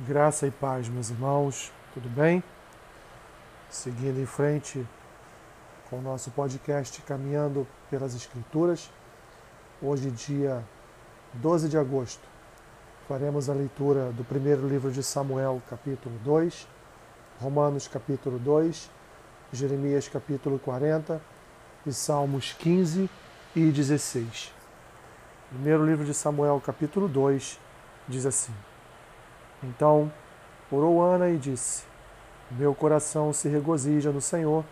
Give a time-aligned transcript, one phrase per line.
[0.00, 2.42] Graça e paz, meus irmãos, tudo bem?
[3.70, 4.84] Seguindo em frente
[5.88, 8.90] com o nosso podcast Caminhando pelas Escrituras,
[9.80, 10.64] hoje, dia
[11.34, 12.26] 12 de agosto,
[13.06, 16.66] faremos a leitura do primeiro livro de Samuel, capítulo 2,
[17.40, 18.90] Romanos, capítulo 2,
[19.52, 21.22] Jeremias, capítulo 40
[21.86, 23.08] e Salmos 15
[23.54, 24.52] e 16.
[25.50, 27.60] Primeiro livro de Samuel, capítulo 2,
[28.08, 28.52] diz assim.
[29.64, 30.12] Então
[30.70, 31.84] orou Ana e disse:
[32.50, 34.62] Meu coração se regozija no Senhor,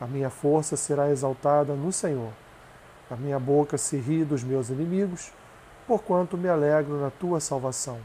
[0.00, 2.32] a minha força será exaltada no Senhor.
[3.10, 5.30] A minha boca se ri dos meus inimigos,
[5.86, 7.98] porquanto me alegro na tua salvação.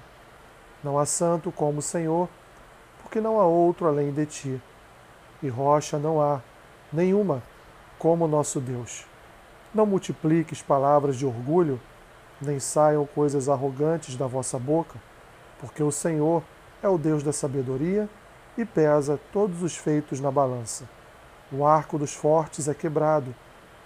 [0.83, 2.27] Não há santo como o Senhor,
[3.01, 4.61] porque não há outro além de ti.
[5.41, 6.41] E rocha não há,
[6.91, 7.41] nenhuma,
[7.97, 9.05] como nosso Deus.
[9.73, 11.79] Não multipliques palavras de orgulho,
[12.41, 14.97] nem saiam coisas arrogantes da vossa boca
[15.59, 16.43] porque o Senhor
[16.81, 18.09] é o Deus da sabedoria
[18.57, 20.87] e pesa todos os feitos na balança.
[21.51, 23.35] O arco dos fortes é quebrado,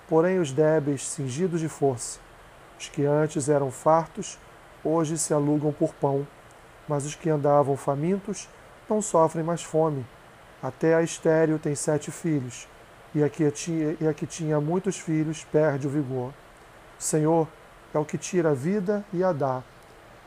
[0.07, 2.19] porém os débeis cingidos de força.
[2.79, 4.37] Os que antes eram fartos,
[4.83, 6.27] hoje se alugam por pão,
[6.87, 8.47] mas os que andavam famintos
[8.89, 10.05] não sofrem mais fome.
[10.61, 12.67] Até a estéreo tem sete filhos,
[13.15, 16.33] e a que tinha, e a que tinha muitos filhos perde o vigor.
[16.99, 17.47] O Senhor
[17.93, 19.63] é o que tira a vida e a dá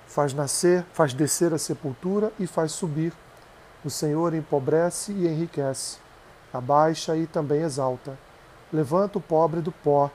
[0.07, 3.13] faz nascer, faz descer a sepultura e faz subir.
[3.85, 5.99] O Senhor empobrece e enriquece,
[6.53, 8.19] abaixa e também exalta.
[8.73, 10.11] Levanta o pobre do pó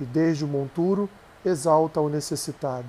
[0.00, 1.08] e desde o monturo
[1.44, 2.86] exalta o necessitado,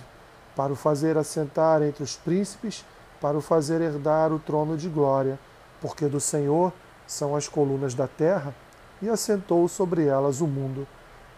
[0.56, 2.86] para o fazer assentar entre os príncipes,
[3.20, 5.40] para o fazer herdar o trono de glória,
[5.80, 6.72] porque do Senhor
[7.08, 8.54] são as colunas da terra
[9.02, 10.88] e assentou sobre elas o mundo.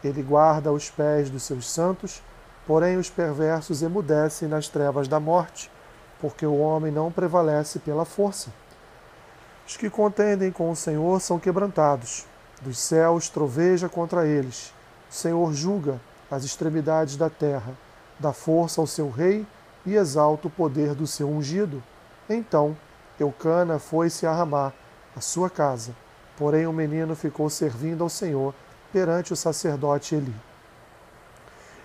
[0.04, 2.22] Ele guarda os pés dos seus santos
[2.66, 5.70] Porém, os perversos emudecem nas trevas da morte,
[6.20, 8.50] porque o homem não prevalece pela força.
[9.68, 12.26] Os que contendem com o Senhor são quebrantados.
[12.62, 14.74] Dos céus troveja contra eles.
[15.10, 16.00] O Senhor julga
[16.32, 17.74] as extremidades da terra,
[18.20, 19.46] dá força ao seu rei
[19.86, 21.84] e exalta o poder do seu ungido.
[22.30, 22.76] Então
[23.20, 24.72] Eucana foi-se a Ramá,
[25.16, 25.94] a sua casa.
[26.38, 28.54] Porém o menino ficou servindo ao Senhor
[28.92, 30.34] perante o sacerdote Eli.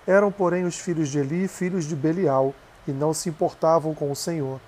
[0.09, 2.55] Eram, porém, os filhos de Eli filhos de Belial,
[2.87, 4.59] e não se importavam com o Senhor.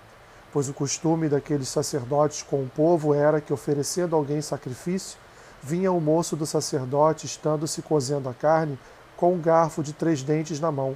[0.53, 5.19] Pois o costume daqueles sacerdotes com o povo era que, oferecendo alguém sacrifício,
[5.63, 8.79] vinha o moço do sacerdote, estando-se cozendo a carne,
[9.17, 10.95] com um garfo de três dentes na mão,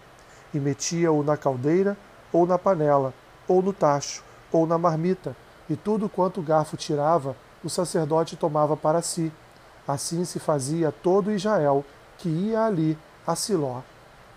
[0.53, 1.97] e metia-o na caldeira,
[2.31, 3.15] ou na panela,
[3.49, 4.23] ou no tacho,
[4.53, 5.35] ou na marmita,
[5.71, 7.35] e tudo quanto o garfo tirava,
[7.65, 9.33] o sacerdote tomava para si.
[9.89, 11.83] Assim se fazia todo Israel
[12.19, 13.81] que ia ali a Siló.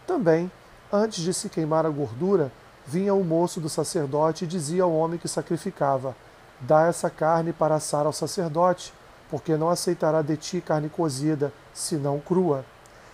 [0.08, 0.50] Também,
[0.92, 2.50] antes de se queimar a gordura,
[2.88, 6.16] vinha o moço do sacerdote e dizia ao homem que sacrificava:
[6.62, 8.94] Dá essa carne para assar ao sacerdote,
[9.30, 12.64] porque não aceitará de ti carne cozida, senão crua.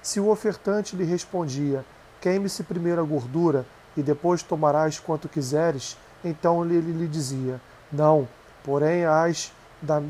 [0.03, 1.83] Se o ofertante lhe respondia:
[2.21, 3.65] Queime-se primeiro a gordura,
[3.97, 7.59] e depois tomarás quanto quiseres, então ele lhe dizia:
[7.91, 8.27] Não,
[8.63, 9.51] porém hás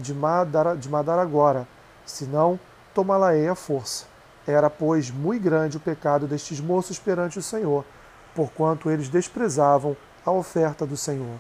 [0.02, 1.66] de madar agora,
[2.06, 2.60] senão
[2.94, 4.13] tomá-la-ei à força.
[4.46, 7.86] Era, pois, muito grande o pecado destes moços perante o Senhor,
[8.36, 9.96] porquanto eles desprezavam
[10.26, 11.40] a oferta do Senhor.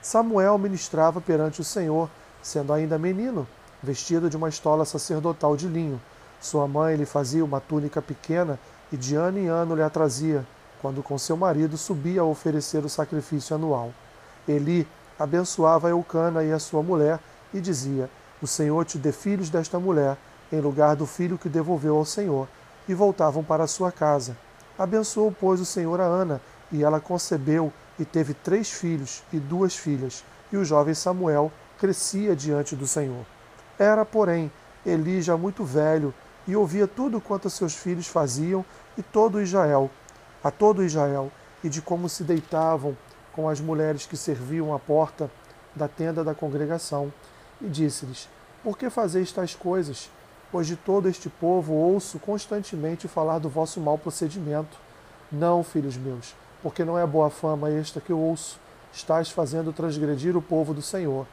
[0.00, 2.08] Samuel ministrava perante o Senhor,
[2.40, 3.46] sendo ainda menino,
[3.82, 6.00] vestido de uma estola sacerdotal de linho.
[6.40, 8.58] Sua mãe lhe fazia uma túnica pequena
[8.92, 10.46] e de ano em ano lhe a trazia,
[10.80, 13.92] quando com seu marido subia a oferecer o sacrifício anual.
[14.46, 14.86] Eli
[15.18, 17.18] abençoava Eucana e a sua mulher
[17.52, 18.08] e dizia:
[18.40, 20.16] O Senhor te dê filhos desta mulher
[20.52, 22.48] em lugar do filho que devolveu ao Senhor,
[22.88, 24.36] e voltavam para sua casa.
[24.78, 26.40] Abençoou, pois, o Senhor a Ana,
[26.72, 32.34] e ela concebeu e teve três filhos e duas filhas, e o jovem Samuel crescia
[32.34, 33.24] diante do Senhor.
[33.78, 34.50] Era, porém,
[34.86, 36.14] Eli já muito velho,
[36.46, 38.64] e ouvia tudo quanto seus filhos faziam,
[38.96, 39.90] e todo Israel,
[40.42, 41.30] a todo Israel,
[41.62, 42.96] e de como se deitavam
[43.32, 45.30] com as mulheres que serviam à porta
[45.74, 47.12] da tenda da congregação,
[47.60, 48.28] e disse-lhes:
[48.62, 50.10] Por que fazeis tais coisas?
[50.50, 54.76] Pois de todo este povo ouço constantemente falar do vosso mau procedimento.
[55.30, 58.58] Não, filhos meus, porque não é boa fama esta que eu ouço.
[58.92, 61.26] Estás fazendo transgredir o povo do Senhor.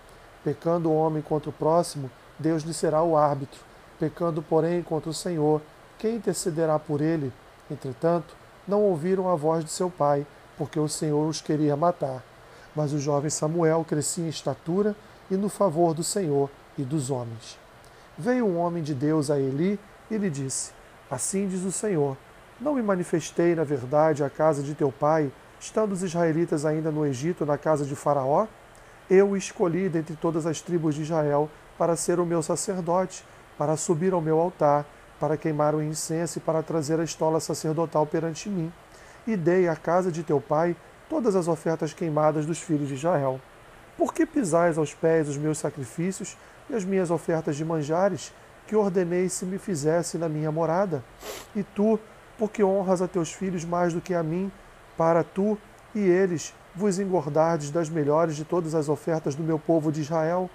[0.44, 3.60] Pecando o homem contra o próximo, Deus lhe será o árbitro.
[4.00, 5.62] Pecando, porém, contra o Senhor,
[5.98, 7.32] quem intercederá por ele?
[7.72, 8.36] Entretanto,
[8.68, 10.28] não ouviram a voz de seu pai,
[10.58, 12.24] porque o Senhor os queria matar.
[12.76, 14.96] Mas o jovem Samuel crescia em estatura
[15.32, 17.58] e no favor do Senhor e dos homens.
[18.18, 19.78] Veio um homem de Deus a Eli
[20.10, 20.72] e lhe disse:
[21.12, 22.16] Assim diz o Senhor:
[22.62, 25.30] Não me manifestei, na verdade, à casa de teu pai,
[25.60, 28.48] estando os israelitas ainda no Egito, na casa de Faraó?
[29.10, 33.26] Eu escolhi dentre todas as tribos de Israel para ser o meu sacerdote,
[33.58, 34.86] para subir ao meu altar,
[35.20, 38.72] para queimar o incenso e para trazer a estola sacerdotal perante mim.
[39.28, 40.76] E dei à casa de teu pai
[41.10, 43.42] todas as ofertas queimadas dos filhos de Israel.
[43.98, 46.38] Por que pisais aos pés os meus sacrifícios
[46.70, 48.34] e as minhas ofertas de manjares,
[48.68, 51.04] que ordenei se me fizesse na minha morada?
[51.56, 52.00] E tu,
[52.38, 54.52] porque honras a teus filhos mais do que a mim,
[54.98, 55.58] para tu
[55.94, 60.50] e eles vos engordardes das melhores de todas as ofertas do meu povo de Israel?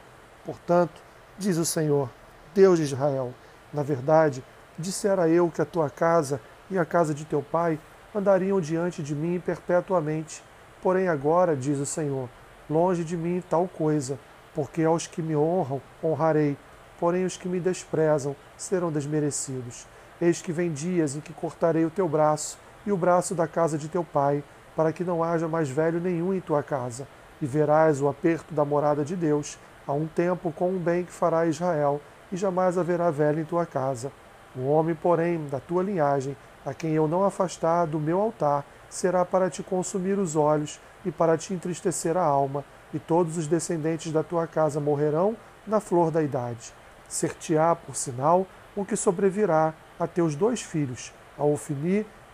[0.45, 1.01] Portanto,
[1.39, 2.11] diz o Senhor,
[2.55, 3.33] Deus de Israel,
[3.73, 4.45] na verdade,
[4.79, 6.41] dissera eu que a tua casa
[6.71, 7.79] e a casa de teu pai
[8.15, 10.43] andariam diante de mim perpetuamente.
[10.83, 12.29] Porém, agora, diz o Senhor,
[12.69, 14.19] longe de mim tal coisa,
[14.55, 16.57] porque aos que me honram honrarei,
[16.99, 19.87] porém os que me desprezam serão desmerecidos.
[20.21, 23.79] Eis que vem dias em que cortarei o teu braço e o braço da casa
[23.79, 24.43] de teu pai,
[24.77, 27.07] para que não haja mais velho nenhum em tua casa,
[27.41, 31.13] e verás o aperto da morada de Deus, a um tempo com o bem que
[31.13, 32.01] fará Israel,
[32.31, 34.13] e jamais haverá velho em tua casa.
[34.55, 39.25] O homem, porém, da tua linhagem, a quem eu não afastar do meu altar, será
[39.25, 44.13] para te consumir os olhos e para te entristecer a alma, e todos os descendentes
[44.13, 46.75] da tua casa morrerão na flor da idade.
[47.09, 48.47] Ser-te-á, por sinal,
[48.77, 51.45] o que sobrevirá a teus dois filhos, a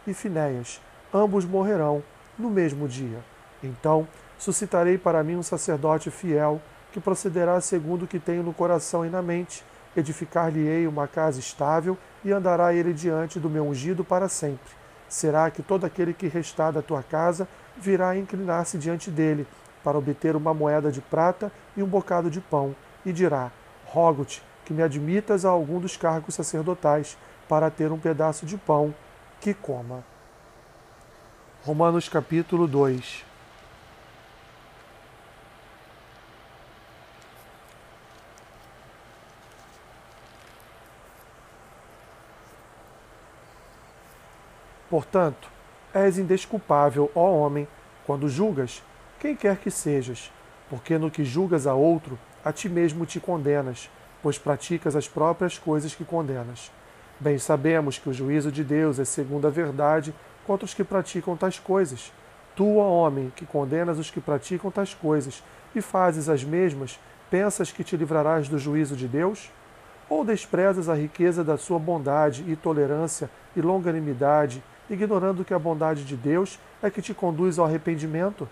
[0.06, 0.81] e Finéias.
[1.12, 2.03] Ambos morrerão
[2.38, 3.19] no mesmo dia.
[3.62, 4.06] Então
[4.38, 6.61] suscitarei para mim um sacerdote fiel,
[6.93, 9.64] que procederá segundo o que tenho no coração e na mente.
[9.97, 14.75] Edificar-lhe-ei uma casa estável, e andará ele diante do meu ungido para sempre.
[15.08, 19.47] Será que todo aquele que restar da tua casa virá inclinar-se diante dele,
[19.85, 22.75] para obter uma moeda de prata e um bocado de pão,
[23.05, 23.50] e dirá:
[23.85, 27.17] Rogo-te que me admitas a algum dos cargos sacerdotais,
[27.49, 28.94] para ter um pedaço de pão
[29.41, 30.03] que coma.
[31.64, 33.25] Romanos capítulo 2
[44.97, 45.51] Portanto,
[45.93, 47.69] és indesculpável, ó homem,
[48.07, 48.83] quando julgas
[49.21, 50.33] quem quer que sejas,
[50.71, 53.91] porque no que julgas a outro, a ti mesmo te condenas,
[54.23, 56.73] pois praticas as próprias coisas que condenas.
[57.21, 60.15] Bem sabemos que o juízo de Deus é segundo a verdade
[60.47, 62.11] contra os que praticam tais coisas.
[62.55, 65.45] Tu, ó homem, que condenas os que praticam tais coisas
[65.75, 66.99] e fazes as mesmas,
[67.31, 69.53] pensas que te livrarás do juízo de Deus?
[70.09, 76.05] Ou desprezas a riqueza da sua bondade e tolerância e longanimidade, ignorando que a bondade
[76.05, 78.49] de Deus é que te conduz ao arrependimento?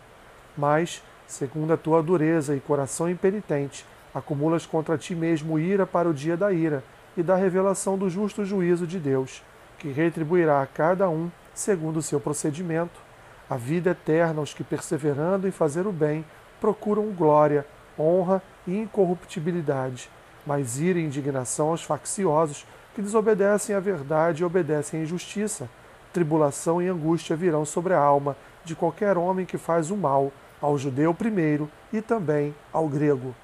[0.56, 3.84] Mas, segundo a tua dureza e coração impenitente,
[4.14, 6.84] acumulas contra ti mesmo ira para o dia da ira
[7.16, 9.42] e da revelação do justo juízo de Deus,
[9.78, 13.00] que retribuirá a cada um segundo o seu procedimento.
[13.48, 16.25] A vida eterna aos que, perseverando em fazer o bem,
[16.60, 17.66] procuram glória,
[17.98, 20.10] honra e incorruptibilidade,
[20.46, 25.69] mas ira e indignação aos facciosos que desobedecem à verdade e obedecem à injustiça.
[26.14, 30.31] Tribulação e angústia virão sobre a alma de qualquer homem que faz o mal,
[30.61, 33.34] ao judeu primeiro e também ao grego.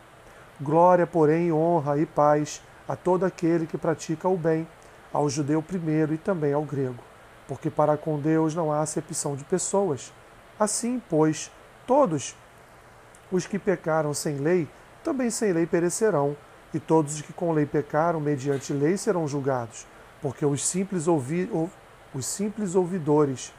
[0.61, 4.69] Glória, porém, honra e paz a todo aquele que pratica o bem,
[5.13, 7.03] ao judeu primeiro e também ao grego,
[7.49, 10.13] porque para com Deus não há acepção de pessoas.
[10.57, 11.51] Assim, pois,
[11.89, 12.37] todos
[13.33, 14.69] os que pecaram sem lei,
[15.03, 16.37] também sem lei perecerão,
[16.73, 19.89] e todos os que com lei pecaram mediante lei serão julgados,
[20.23, 21.51] porque os simples, ouvi,
[22.15, 23.53] os simples ouvidores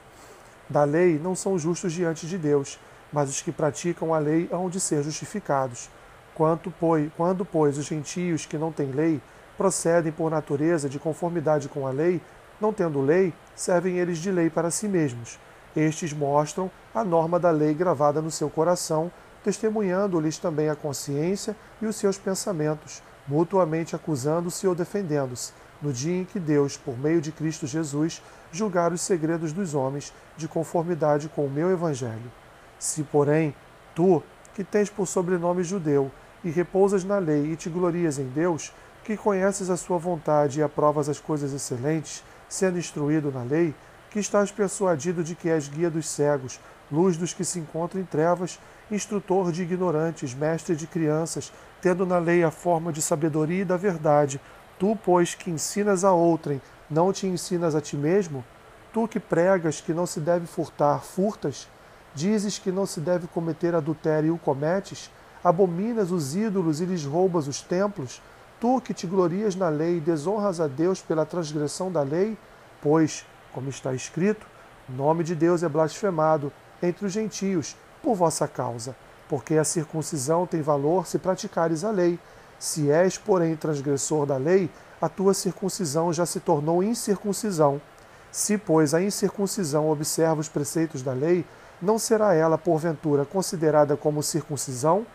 [0.70, 2.80] da lei não são justos diante de Deus,
[3.12, 5.90] mas os que praticam a lei hão de ser justificados.
[6.34, 9.22] Quanto, pois, quando, pois, os gentios que não têm lei
[9.58, 12.22] procedem por natureza de conformidade com a lei,
[12.60, 15.40] não tendo lei, servem eles de lei para si mesmos.
[15.76, 19.12] Estes mostram a norma da lei gravada no seu coração,
[19.44, 26.26] testemunhando-lhes também a consciência e os seus pensamentos, mutuamente acusando-se ou defendendo-se, no dia em
[26.26, 28.22] que Deus, por meio de Cristo Jesus,
[28.52, 32.32] julgar os segredos dos homens de conformidade com o meu Evangelho.
[32.78, 33.56] Se, porém,
[33.96, 34.22] tu,
[34.54, 36.12] que tens por sobrenome judeu,
[36.44, 38.74] e repousas na lei e te glorias em Deus,
[39.04, 43.74] que conheces a sua vontade e aprovas as coisas excelentes, sendo instruído na lei,
[44.10, 46.60] que estás persuadido de que és guia dos cegos,
[46.92, 48.60] luz dos que se encontram em trevas,
[48.92, 53.78] instrutor de ignorantes, mestre de crianças, tendo na lei a forma de sabedoria e da
[53.78, 54.40] verdade,
[54.82, 56.60] tu, pois, que ensinas a outrem,
[56.90, 58.44] não te ensinas a ti mesmo?
[58.92, 61.68] Tu que pregas que não se deve furtar, furtas?
[62.16, 65.12] Dizes que não se deve cometer adultério e o cometes?
[65.44, 68.24] Abominas os ídolos e lhes roubas os templos?
[68.60, 72.36] Tu que te glorias na lei e desonras a Deus pela transgressão da lei?
[72.82, 73.24] Pois,
[73.54, 74.48] como está escrito,
[74.90, 78.96] o nome de Deus é blasfemado entre os gentios por vossa causa.
[79.32, 82.20] porque a circuncisão tem valor se praticares a lei.
[82.62, 84.70] Se és, porém, transgressor da lei,
[85.02, 87.82] a tua circuncisão já se tornou incircuncisão.
[88.32, 91.44] Se, pois, a incircuncisão observa os preceitos da lei,
[91.82, 95.08] não será ela, porventura, considerada como circuncisão?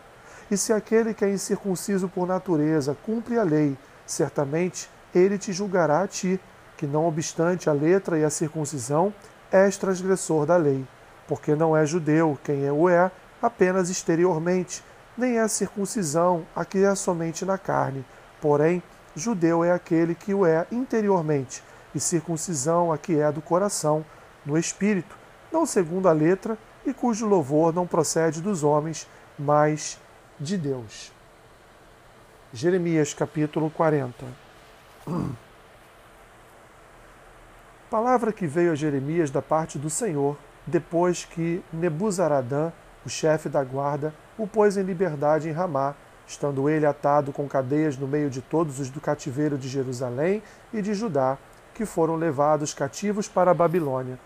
[0.51, 6.01] E se aquele que é incircunciso por natureza cumpre a lei, certamente ele te julgará
[6.01, 6.37] a ti,
[6.75, 9.13] que não obstante a letra e a circuncisão,
[9.49, 10.85] és transgressor da lei.
[11.29, 13.09] Porque não é judeu quem o é
[13.41, 14.83] apenas exteriormente,
[15.17, 18.05] nem é circuncisão a que é somente na carne.
[18.39, 18.83] Porém,
[19.15, 21.63] judeu é aquele que o é interiormente,
[21.95, 24.05] e circuncisão a que é do coração,
[24.45, 25.15] no espírito,
[25.51, 29.07] não segundo a letra, e cujo louvor não procede dos homens,
[29.37, 29.99] mas
[30.39, 31.11] de Deus.
[32.53, 34.25] Jeremias capítulo 40
[37.89, 42.71] Palavra que veio a Jeremias da parte do Senhor, depois que Nebuzaradã,
[43.05, 45.95] o chefe da guarda, o pôs em liberdade em Ramá,
[46.27, 50.81] estando ele atado com cadeias no meio de todos os do cativeiro de Jerusalém e
[50.81, 51.37] de Judá,
[51.73, 54.19] que foram levados cativos para a Babilônia.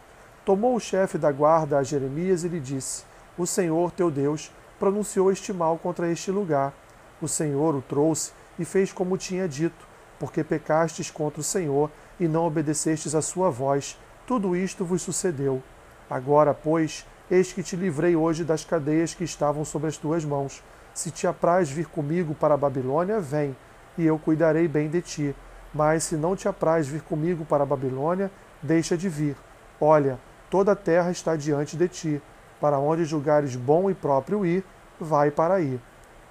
[0.44, 3.04] Tomou o chefe da guarda a Jeremias e lhe disse:
[3.38, 6.74] O Senhor teu Deus pronunciou este mal contra este lugar.
[7.22, 9.86] O Senhor o trouxe e fez como tinha dito,
[10.20, 14.00] porque pecastes contra o Senhor e não obedecestes à sua voz.
[14.26, 15.62] Tudo isto vos sucedeu.
[16.10, 20.62] Agora, pois, eis que te livrei hoje das cadeias que estavam sobre as tuas mãos.
[20.94, 23.56] Se te apraz vir comigo para a Babilônia, vem,
[23.98, 25.36] e eu cuidarei bem de ti.
[25.74, 28.30] Mas se não te apraz vir comigo para a Babilônia,
[28.62, 29.38] deixa de vir.
[29.80, 30.20] Olha,
[30.50, 32.22] toda a terra está diante de ti.
[32.60, 34.66] Para onde julgares bom e próprio ir,
[35.00, 35.80] vai para aí.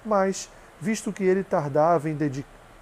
[0.05, 2.13] Mas, visto que ele tardava em,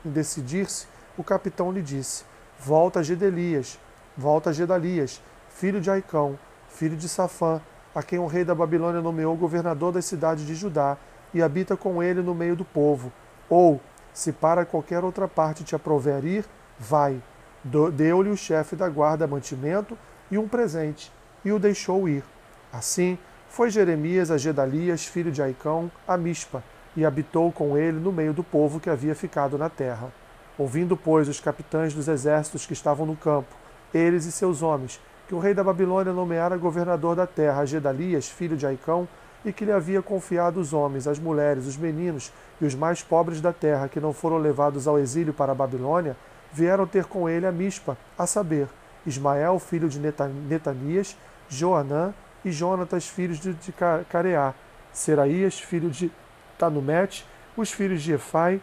[0.06, 2.26] em decidir-se, o capitão lhe disse:
[2.60, 3.80] Volta a Gedelias,
[4.16, 7.62] volta a Gedalias, filho de Aicão, filho de Safã,
[7.94, 10.98] a quem o rei da Babilônia nomeou governador das cidades de Judá,
[11.34, 13.12] e habita com ele no meio do povo.
[13.50, 13.80] Ou,
[14.14, 16.46] se para qualquer outra parte te aprover ir,
[16.78, 17.22] vai.
[17.64, 19.98] Deu-lhe o chefe da guarda mantimento
[20.32, 21.12] e um presente,
[21.44, 22.24] e o deixou ir.
[22.72, 23.18] Assim,
[23.50, 26.64] foi Jeremias a Gedalias, filho de Aicão, a Mispa,
[26.96, 30.12] e habitou com ele no meio do povo que havia ficado na terra.
[30.58, 33.56] Ouvindo, pois, os capitães dos exércitos que estavam no campo,
[33.94, 38.58] eles e seus homens, que o rei da Babilônia nomeara governador da terra Gedalias, filho
[38.58, 39.08] de Aicão,
[39.46, 43.40] e que lhe havia confiado os homens, as mulheres, os meninos e os mais pobres
[43.40, 46.18] da terra que não foram levados ao exílio para a Babilônia,
[46.52, 48.68] vieram ter com ele a Mispa, a saber,
[49.06, 51.16] Ismael, filho de Netanias,
[51.48, 52.12] Joanã
[52.44, 53.72] e Jonatas, filhos de
[54.10, 54.56] Careá,
[54.92, 56.12] Seraías, filho de
[56.58, 57.24] Tanumete,
[57.56, 58.60] os filhos de Efai,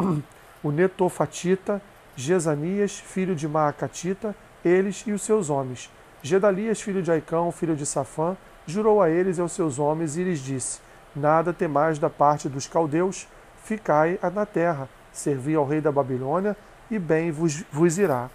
[0.64, 1.80] o Netofatita,
[2.16, 5.90] Jezanias, filho de Maacatita, eles e os seus homens.
[6.22, 10.24] Gedalias, filho de Aicão, filho de Safã, jurou a eles e aos seus homens e
[10.24, 10.80] lhes disse:
[11.14, 13.26] Nada temais da parte dos caldeus,
[13.64, 16.56] ficai na terra, servi ao rei da Babilônia,
[16.90, 18.30] e bem vos, vos irá.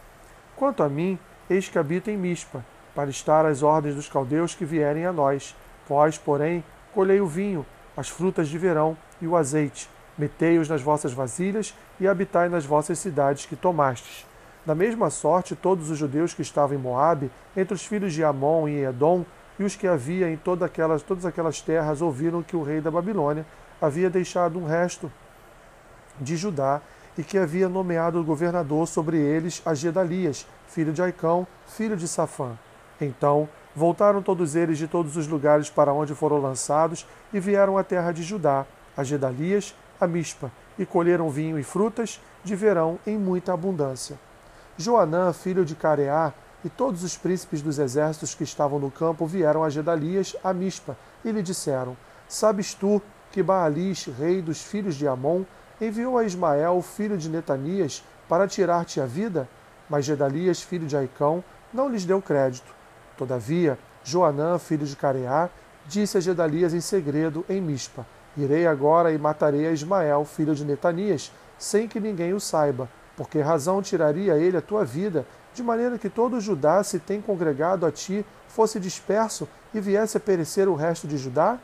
[0.55, 1.17] Quanto a mim,
[1.49, 5.55] eis que habito em Mispa, para estar às ordens dos caldeus que vierem a nós.
[5.87, 7.65] Vós, porém, colhei o vinho,
[7.95, 12.99] as frutas de verão e o azeite, metei-os nas vossas vasilhas e habitai nas vossas
[12.99, 14.25] cidades que tomastes.
[14.67, 18.67] Da mesma sorte, todos os judeus que estavam em Moabe, entre os filhos de Amon
[18.67, 19.23] e Edom,
[19.57, 22.91] e os que havia em toda aquelas, todas aquelas terras ouviram que o rei da
[22.91, 23.45] Babilônia
[23.81, 25.09] havia deixado um resto
[26.19, 26.81] de Judá
[27.17, 32.59] e que havia nomeado governador sobre eles a Gedalias, filho de Aicão, filho de Safã.
[32.99, 37.85] Então voltaram todos eles de todos os lugares para onde foram lançados e vieram à
[37.85, 38.65] terra de Judá,
[38.97, 44.26] a Gedalias, a Mispa, e colheram vinho e frutas de verão em muita abundância.
[44.77, 46.31] Joanã, filho de Careá,
[46.63, 50.95] e todos os príncipes dos exércitos que estavam no campo vieram a Gedalias, a Mispa,
[51.25, 55.43] e lhe disseram: Sabes tu que Baalis, rei dos filhos de Amon,
[55.81, 59.47] enviou a Ismael, filho de Netanias, para tirar-te a vida?
[59.89, 61.43] Mas Gedalias, filho de Aicão,
[61.73, 62.75] não lhes deu crédito.
[63.17, 65.49] Todavia, Joanã, filho de Careá,
[65.87, 68.05] disse a Gedalias em segredo em Mispa:
[68.35, 73.41] Irei agora e matarei a Ismael, filho de Netanias, sem que ninguém o saiba, porque
[73.41, 77.91] razão tiraria ele a tua vida de maneira que todo Judá se tem congregado a
[77.91, 81.57] ti fosse disperso e viesse a perecer o resto de Judá?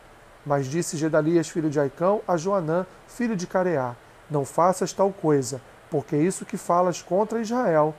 [0.43, 3.95] Mas disse Gedalias, filho de Aicão, a Joanã, filho de Careá:
[4.29, 7.95] Não faças tal coisa, porque isso que falas contra Israel,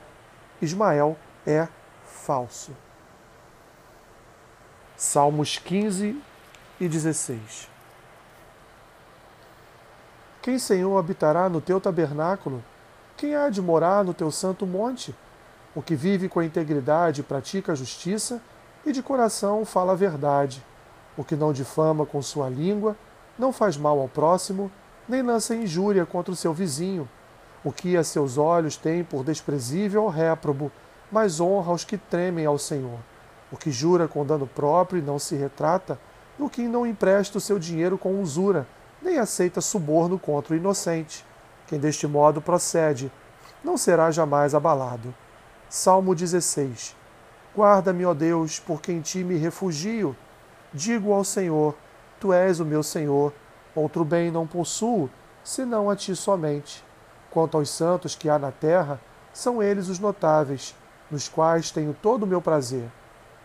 [0.61, 1.67] Ismael, é
[2.03, 2.71] falso.
[4.97, 6.21] Salmos 15
[6.79, 7.69] e 16
[10.41, 12.63] Quem, Senhor, habitará no teu tabernáculo?
[13.17, 15.15] Quem há de morar no teu santo monte?
[15.73, 18.41] O que vive com a integridade pratica a justiça
[18.85, 20.61] e de coração fala a verdade.
[21.15, 22.93] O que não difama com sua língua,
[23.39, 24.69] não faz mal ao próximo,
[25.07, 27.07] nem lança injúria contra o seu vizinho.
[27.63, 30.69] O que a seus olhos tem por desprezível ou réprobo,
[31.09, 32.99] mas honra os que tremem ao Senhor.
[33.49, 35.97] O que jura com dano próprio e não se retrata,
[36.37, 38.67] o que não empresta o seu dinheiro com usura,
[39.01, 41.25] nem aceita suborno contra o inocente.
[41.67, 43.11] Quem deste modo procede,
[43.63, 45.13] não será jamais abalado.
[45.69, 46.95] Salmo 16.
[47.55, 50.15] Guarda-me, ó Deus, porque em ti me refugio.
[50.73, 51.75] Digo ao Senhor:
[52.19, 53.33] Tu és o meu Senhor.
[53.73, 55.09] Outro bem não possuo,
[55.43, 56.83] senão a ti somente.
[57.31, 58.99] Quanto aos santos que há na terra,
[59.33, 60.75] são eles os notáveis,
[61.09, 62.89] nos quais tenho todo o meu prazer.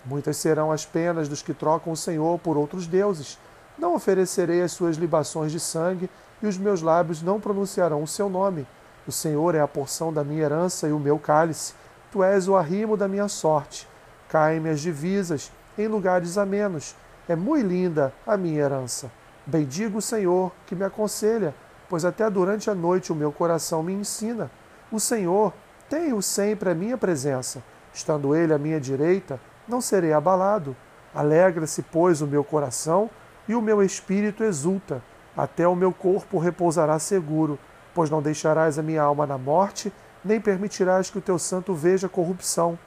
[0.04, 3.38] Muitas serão as penas dos que trocam o Senhor por outros deuses.
[3.78, 6.08] Não oferecerei as suas libações de sangue,
[6.42, 8.66] e os meus lábios não pronunciarão o seu nome.
[9.06, 11.74] O Senhor é a porção da minha herança e o meu cálice.
[12.12, 13.88] Tu és o arrimo da minha sorte.
[14.28, 16.94] Caem-me as divisas em lugares amenos.
[17.28, 19.10] É muito linda a minha herança.
[19.46, 21.54] Bendigo o Senhor que me aconselha,
[21.88, 24.50] pois até durante a noite o meu coração me ensina.
[24.92, 25.52] O Senhor
[25.88, 27.62] tem-o sempre à minha presença.
[27.92, 30.76] Estando ele à minha direita, não serei abalado.
[31.14, 33.10] Alegra-se, pois, o meu coração
[33.48, 35.02] e o meu espírito exulta.
[35.36, 37.58] Até o meu corpo repousará seguro,
[37.94, 39.92] pois não deixarás a minha alma na morte,
[40.24, 42.78] nem permitirás que o teu santo veja corrupção.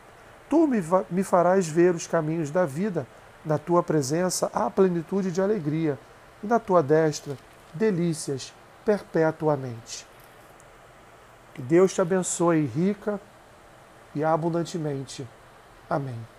[0.50, 3.08] Tu me, me farás ver os caminhos da vida.
[3.46, 5.98] Na tua presença há plenitude de alegria
[6.42, 7.36] e na tua destra
[7.74, 8.54] delícias
[8.86, 10.06] perpetuamente.
[11.54, 13.20] Que Deus te abençoe rica
[14.16, 15.28] e abundantemente.
[15.90, 16.33] Amém.